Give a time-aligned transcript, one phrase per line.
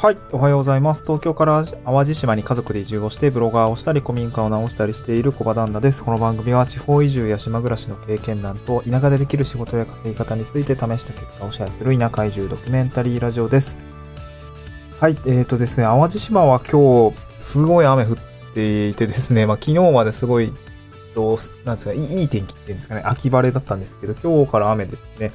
[0.00, 1.02] はい、おはようございます。
[1.02, 6.04] 東京から淡路島に家族で移住をして、ブロガーをしたり、古民家を直したりしている小場旦那です。
[6.04, 13.76] この番組は地方移住や島暮らしの経験談と、田舎でできる仕事や稼ぎ方について試した結果をシェアする田舎移住ドキュメンタリーラジオです。
[15.00, 18.16] はい、えーとですね、淡路島は今日、すごい雨降っ
[18.54, 20.52] ていてですね、まあ昨日まですごい、
[21.12, 25.32] と、なんですか、いい天気っていうんですかね、秋晴れだったんですけど、今日から雨ですね。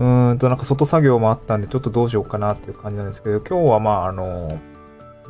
[0.00, 4.58] うんと、なんか外作業もあったんで、ちょっとどうしようかなっていう感じなんですけど、今日はまあ、あの、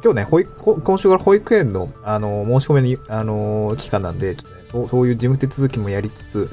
[0.02, 6.48] 今日ね、保育、今週から保育園の、あの、申し込みに、あの、期間なんで、ちょっとね、そう、そういう事務手続きもやりつつ、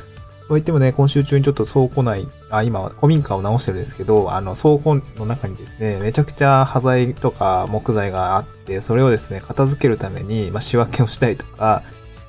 [0.48, 11.84] そう言ってもね、今週中にちょっと倉庫内、あ、今は古民家を直してるんですけど、あの、倉庫の中にですね、めちゃくちゃ端材とか木材があって、それをですね、片付けるために、まあ、仕分けをしたりとか、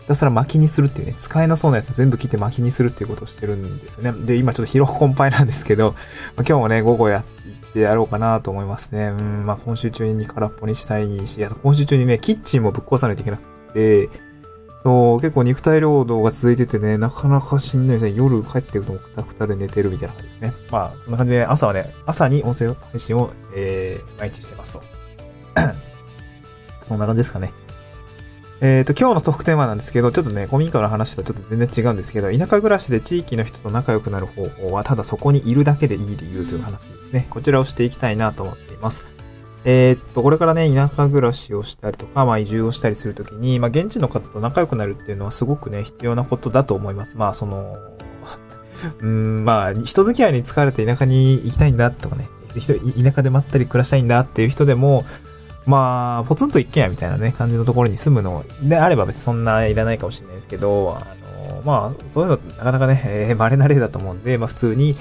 [0.08, 4.24] ひたすら巻きにするっていうね、使えなそうなやつ全部切って巻きにするっていうことをしてるんですよね。
[4.24, 5.90] で、今ちょっと疲労困憊なんですけど、
[6.34, 9.08] まあ、今日もね、午後やっていってやろうかなと思いますね。
[9.08, 13.42] うん、まあ今週中に空っぽにしたいし、あと今週中にね、キッチンもぶっ壊さないといけなく
[13.74, 14.08] て、
[14.82, 18.14] そう、結構肉体労働が続いててね、なかなかしんどいですね。
[18.16, 20.52] 夜帰ってくるともくたくたで寝てるみたいな感じですね。
[20.70, 24.82] まあ、そんな感じで朝はね、朝に音声配信を、えー、毎日してますと。
[26.80, 27.52] そんな感じですかね。
[28.60, 37.26] えっ、ー、と、今日のトークテーマなんですけど、ちょっとね、古民家の話とちょっと全然違うんですけど、田舎暮らしで地域の人と仲良くなる方法は、ただそこにいるだけでいい理由という話ですね。
[37.30, 39.06] こちらをしていきたいなと思っています。
[39.64, 47.16] えっ、と、これからね、田舎暮らしをしたりとか、まあ移住をしたりするときに、まあ現地の方と仲良くなるっていうのはすごくね、必要なことだと思います。
[47.16, 47.76] まあその、
[49.00, 52.28] うん、まあ、人付き合いに疲れて田舎に行きたいんだとかね、
[53.02, 55.04] 田舎でまったり暮らしたいんだっていう人でも、
[55.68, 61.14] まあ、ポツンと一軒家みたいなね、感じのところに住むのであれば別にそんないらないかもしれないですけど、あ
[61.50, 64.94] の、まあ、そういうのなかなかね、えー、稀な例だと思うんで、まあ普通に、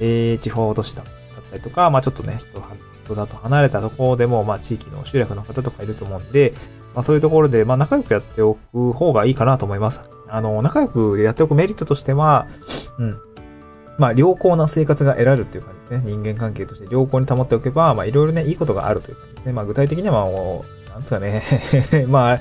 [0.00, 1.06] えー、地方都市だっ
[1.50, 2.62] たりとか、まあちょっとね、人、
[3.04, 6.54] 人里離れたところでも、まあ地域の集落の方とかいると思うんで、
[6.94, 10.04] まあそういうところで、まあ仲良くやっておく方がいいかなと思います。
[10.26, 12.46] あの、仲良くやっておくメリットとしては、
[12.98, 13.20] うん。
[13.98, 16.10] まあ、良好な生活が得られるっていう感じですね。
[16.10, 19.52] 人間関係として良好に保っておけば、まあ、いろいろね、いいことがあるという感じですね。
[19.52, 21.42] まあ、具体的にはもう、なんですかね。
[22.08, 22.40] まあ、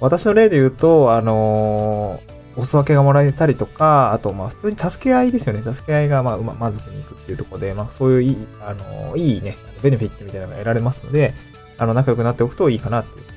[0.00, 5.62] 私の例で言うと、あのー、お裾分けがもらえたりとか、あと、まあ、普通に助け合いですよね。
[5.62, 11.34] 助け合いが、まあ、満足にいくっていうところで、まあ、そういういい、あの、いいね、ベネフィットみたいなのが得られますので、
[11.78, 13.34] あの、仲良くなっておくといいかなっていう感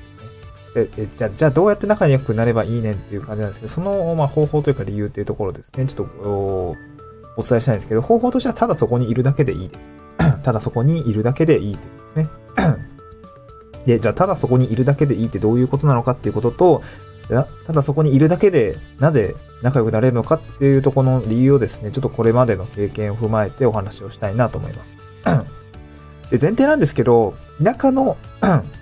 [0.74, 1.06] じですね。
[1.06, 5.84] で、じゃあ、じゃあどうやって仲良くなればいいねっていう感じなんですけど、その、まあ、方法というか理由っていうところですね。
[5.86, 6.76] ちょっと、
[7.36, 9.92] お伝えしたいんですけど、方法としてはただそこにいるだけでいいです。
[10.42, 12.86] ただそこにいるだけでいいということですね。
[13.86, 16.82] で、じゃあただそこにいるだけでいいってどういうことなのかっていうことと、
[17.64, 24.96] ただそこにいるだけでなぜ仲良くなれるのかっていうとこの理由をですね、ちょっとこれまでの経験を踏まえてお話をしたいなと思います。
[26.30, 28.16] で、前提なんですけど、田舎の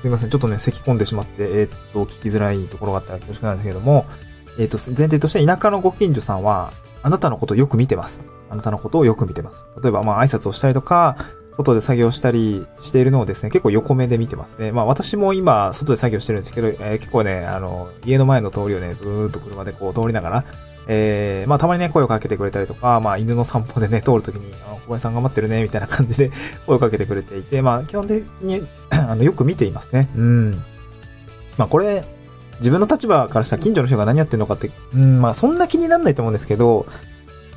[0.00, 4.06] すいません、ちょっとね、咳込んでしまって、えー、っと、聞きづらいところがあったら恐縮なんですけども、
[4.58, 6.72] えっ、と、前提として田舎のご近所さんは、
[7.02, 8.24] あなたのことをよく見てます。
[8.50, 9.68] あなたのことをよく見てます。
[9.82, 11.16] 例えば、まあ、挨拶をしたりとか、
[11.58, 14.70] 外で作業したりしているのをですね、結構横目で見てますね。
[14.70, 20.44] まあ私も今、外で作業してるんですけど、えー、結構ね、あの、家の前の通りをね、ブーンと車でこう通りながら、
[20.86, 26.30] えー、まあたまにね、声をかけてくれたりとか、まあ犬の散歩でね、通るときに、あ小林さん頑張ってるね、みたいな感じで
[26.66, 30.08] 声をかけてくれていて、まあ基本的に あの、よく見ていますね。
[30.16, 30.62] うん。
[31.56, 32.04] まあこれ、
[32.58, 36.86] 自分の立場からしたら近所の人が何やってんのかって、うん、まあそんな気になんないと思うんですけど、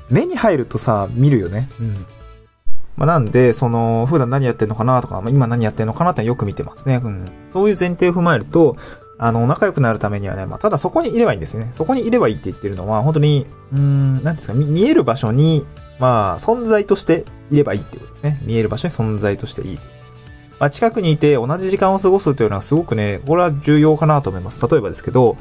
[0.10, 1.70] 目に入るとさ、見るよね。
[1.80, 2.06] うん。
[2.98, 7.02] まあなんで、その、普段何やってんのかなとか、まあ、今何やってんのかなってよく見てますね。
[7.04, 7.32] うん。
[7.50, 8.76] そういう前提を踏まえると、
[9.18, 11.70] あの、仲良くなるためにはね、まあ、ただそこにいればいいんですよね。
[11.72, 15.66] そこにいればいいって言ってるのは、本当に、うん、なんですか、見える場所に、
[16.00, 18.42] まあ、存在としていればいいってことですね。
[18.44, 20.14] 見える場所に存在としていいってことです
[20.60, 24.68] まあ、近くにいて同じ時間を過ごすというのはすごくね、これは重要かなと思います。
[24.68, 25.38] 例えばですけど、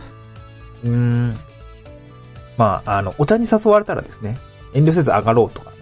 [0.85, 1.37] うーん、
[2.57, 4.39] まあ、あの、お茶に誘われたらですね、
[4.75, 5.77] 遠慮せず上がろうとかね。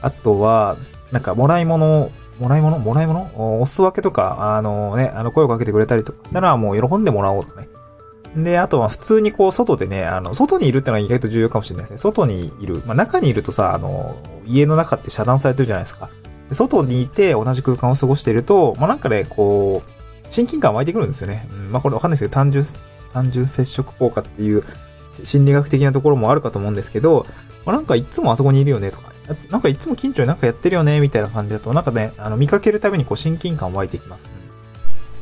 [0.00, 0.76] あとは、
[1.12, 2.78] なんか、もらい物もらい物？
[2.78, 3.60] もらい物？
[3.60, 7.68] お裾分けとか、あのね、あの、声をかけてくれたりとかしたら、もう喜んでもらおうとかね。
[8.36, 11.98] で、あとは普通にこう、外でね、あの、外にいるってのは意外と重要かもしれないですね。
[11.98, 12.82] 外にいる。
[12.86, 14.16] まあ、中にいるとさ、あの、
[14.46, 16.10] 家の中って遮断されてるじゃないですか。
[16.48, 19.90] で外にいて同じ空間を過ごしていると、まあ、なんかね、こう、
[20.30, 21.48] 親近感湧いてくるんですよね。
[21.50, 22.64] うん、まあ、これわかんないですけど、単純、
[23.12, 24.62] 単純接触効果っていう
[25.24, 27.26] 心理学的なところもあるかと思うんですけど、
[27.66, 29.07] まあ、なんかいつもあそこにいるよねとか、
[29.50, 34.30] なんかいつも近所になんかやってるよねみたいな感じだと、なんかね、あの、見かけるたびにこう親近感湧いてきます、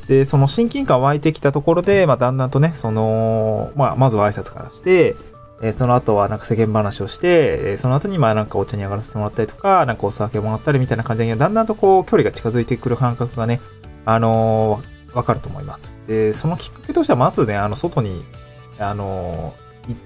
[0.06, 5.16] で、その親近感湧いてきたところで、まあ、だんだんとね、その、まあ、まずは挨拶からして、
[5.62, 13.60] えー、その後はなんか世間話をして、えー、その後にまあなんかお茶に上がらせてもらったりとか、なんかお酒もらったりみたいな感じで、だんだんとこう距離が近づいてくる感覚がね、
[14.04, 15.96] あのー、わかると思います。
[16.06, 18.24] で、そのきっかけとしてはまずね、あの、外に、
[18.78, 19.54] あの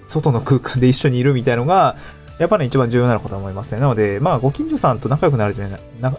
[0.07, 1.97] 外の空間で一緒にいるみたいのが、
[2.41, 3.83] やっぱり、ね、一番重要なのかと思いますね。
[3.83, 5.55] なので、まあ、ご近所さんと仲良くなる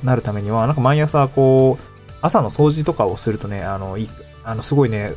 [0.03, 4.07] なるためには、なんか毎朝、こう、朝の掃除とかをするとね、あの、い
[4.43, 5.13] あの、すごいね、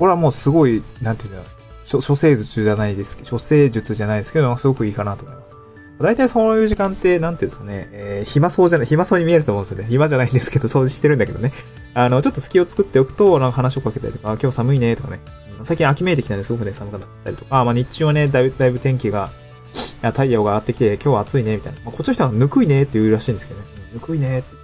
[0.00, 1.44] これはもうすごい、なんていうの、
[1.84, 5.56] 処世術じゃないですけど、処世術じゃないですけど、すごくいいかなと思います。
[6.00, 9.86] 大体そういう時間って、なんていうんですかね、えー、暇そうじゃない、暇そうに見えると思うんですよね。
[9.88, 11.52] 暇じゃないんですけど、掃除してるんだけどね。
[11.94, 15.20] あの、ちょっと隙を作っておくと、なんか話をかけたりとか、今日寒いね、とかね。
[15.62, 19.30] 最近秋めいてきたんですごくね、寒くなったりとか、まあ日中はね、だいぶ、だいぶ天気が、
[19.74, 21.80] いや太陽が上がってきて、今日は暑いね、みたいな。
[21.80, 23.66] まあ、こっちの人はぬくいねって言うらしいんですけどね。
[23.92, 24.56] ぬくいねって。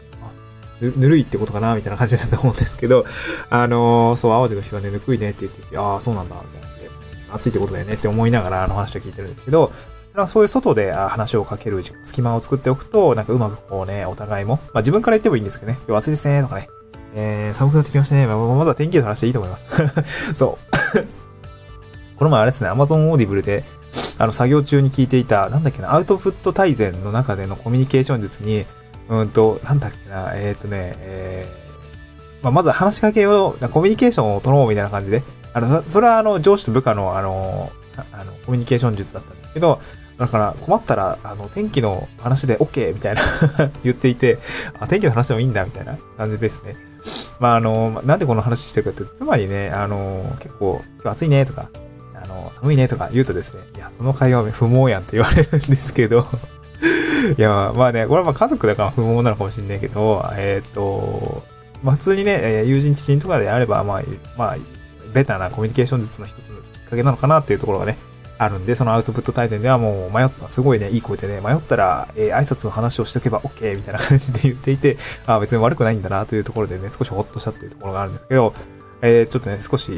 [0.81, 3.05] ぬ、ぬるいってことかなみたいな感じだと思うんですけど、
[3.51, 6.65] あのー、そう、淡路の人はね、ぬくいねって言ってて、ああ、そうなんだ、みたいな。
[7.35, 9.73] 暑いってことだよねって思いながらあの話を聞いてるんですけど、
[10.29, 16.69] そういう外で話をかける隙間を作っておくと、なんかうまくこうね、お互いも、まあ自分から言ってもいいんですけどね、今日暑いですね、とかね、
[17.17, 18.27] えー、寒くなってきましたね。
[18.27, 19.67] まあ、まずは天気の話でいいと思います。
[20.35, 22.15] そう。
[22.17, 23.65] この前あれですね、Amazon Audible で、
[24.19, 28.65] あの、作業中に聞いていた、なんだっけな、アウトプット大全の中でのコミュニケーション術に、
[29.09, 35.23] うんと、なんだっけな、えっ、ー、とね、えー、まあ、まず話しかけを、コミュニケーションを取ろうみたいな感じで、
[35.53, 37.71] あの、それはあの、上司と部下のあの、
[38.13, 39.81] あの、コミュニケーション術だったんですけど、
[40.19, 43.23] だから困ったら、あの、天気の話で OK みたいな
[43.83, 44.39] 言っていて、
[44.79, 46.77] あ、天気の話でもいいんだみたいな感じですね。
[47.41, 51.69] まあ、あの、なんでこの話してるかって、つまりね、あの、結構、今日暑いねとか、
[52.25, 56.27] あの、寒いねとか言うとですね、いや、その会話は不毛やんって言われるんですけど。
[57.39, 61.45] いや、まあね、これはまあ家族だから不毛なのかもしれないけど、えっ、ー、と、
[61.83, 64.03] まあ普通にね、友人知人とかであれば、まあ、
[64.37, 64.57] まあ、
[65.13, 67.97] ベタなコミュニケーション術の一つのきっかけなのかなっていうところがね、
[68.37, 78.53] あるんで、そのアウトプット大全ではもう迷った、すごいね、いい声でね、迷ったら、えー、挨拶の話をしとけば OK みたいな感じで言っていて、あ別に悪くないんだなというところでね、少しほっとしたっていうところがあるんですけど、
[79.03, 79.93] えー、ちょっとね、少し、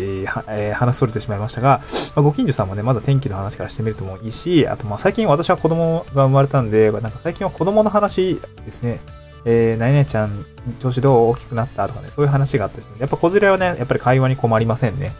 [0.48, 1.80] えー、話それてしまいましたが、
[2.14, 8.98] まあ、ご近所さんもね、まだ天気の話からしてみるともいいし、あと、まあ、最近私は子供が生まれたんで、なんか最近は子供の話ですね、
[9.44, 10.44] えー、何々ちゃん、
[10.80, 15.12] 調子どう大きくなったとかね、そういう話があったりするやっぱ子連れはね、やっぱり会話に困りませんね。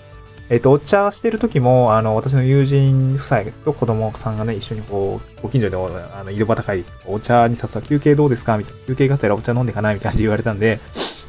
[0.49, 8.87] えっ、ー、と、お茶してる時も、あの、私の友人夫妻と子供さんがね、一緒にこう、ご近所で、あの、井戸端会、お茶に誘う休憩どうですかみたいな。
[8.87, 10.79] 休憩がてらお茶飲んでかなみたいな感じで言われたんで、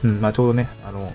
[0.04, 1.12] うん、まあちょうどね、あの、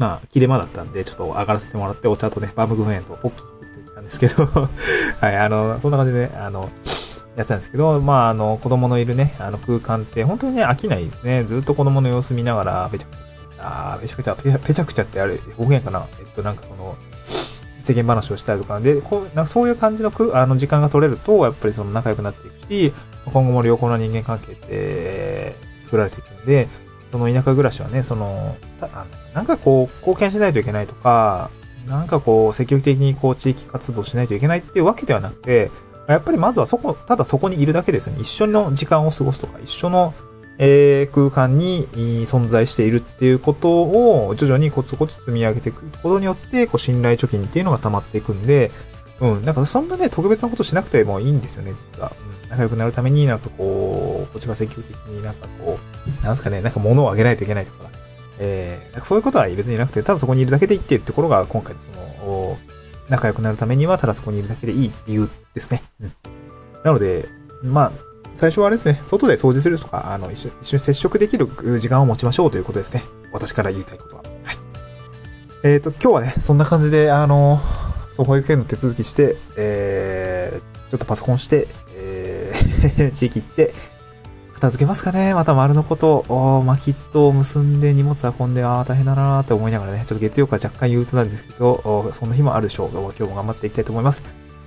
[0.00, 4.46] まあ、切れ間だったんで、ちょっと上がらせてもらって、お茶とね、バームクーヘンとポッキーってきたんですけど
[5.20, 6.70] はい、あの、そんな感じで、ね、あの、
[7.36, 11.44] やったんですけど、まあ、あの、子供のいるね、あの空間って、本当にね、飽きないですね。
[11.44, 16.06] ずっと子供の様子見ながら、べちゃくちゃ、あべちゃくちゃ、ぺちゃくちゃってあれ、方言かな？
[16.18, 16.96] えっと、なんかその、
[17.78, 22.92] 世間話をしたりとかで、こう、なんかそういう感じのくあの時間が取れると、やっぱりその仲良くなっていくし、
[23.26, 26.68] 今後も良好な人間関係って作られていくんで、
[27.12, 31.50] その田舎暮らしはね、その、あのなんかこう、貢献しないといけないとか、
[31.86, 35.70] なんかこう、積極的にこう、地域活動しないといけないっていうわけではなくて、
[36.08, 38.20] やっぱりまずはそこ、ただそこにいるだけですよね。
[38.22, 40.12] 一緒の時間を過ごすとか、一緒の、
[40.58, 41.86] えー、空間に
[42.26, 48.70] 存在しているっていうことを徐々にコツコツ積み上げていくことによって、こう信頼貯金っていうのが溜まっていくんで、
[49.20, 52.12] うん、なんかそんなね、特別なことしなくてもいいんですよね、実は。
[52.44, 55.78] うん、仲良くなるためになんかこう、こっちが積極的になんかこ
[56.22, 57.90] う、なんすかね、なんか物をあげないといけないとか、
[58.42, 61.88] えー、そういうことは別になくて、ただそこにいるだけでいいっていうところが今回そ
[62.26, 62.56] の、
[63.08, 65.82] 仲良くなるためにはただそこにいるだけでいい理由ですね。
[66.00, 66.12] うん。
[66.82, 67.26] なので、
[67.62, 67.92] まあ、
[68.34, 71.46] 最初はあれですね、外で掃除するとか、あの、一緒一緒に接触できる
[71.78, 73.02] 時間を持ちましょうということですね。
[73.32, 74.22] 私から言いたいことは。
[74.22, 74.56] はい。
[75.64, 77.58] えっ、ー、と、今日はね、そんな感じで、あの、
[78.12, 82.70] そう、保育園の手続きして、えー、ちょっとパソコンして、えー
[83.14, 83.74] 地域行って、
[84.60, 85.34] 片付けますかね？
[85.34, 92.90] また丸のこと、おまあ、キットを結んで荷物運んで、ああ、大変だなーって思いながらね、ちょっと月曜から若干憂鬱なんですけど、そんな日もあるでしょう。
[92.90, 94.22] 今日も頑張っていきたいと思います。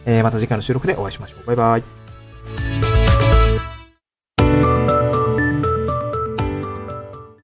[0.06, 1.46] えー、また次回の収録でお会いしましょう。
[1.46, 2.93] バイバイ。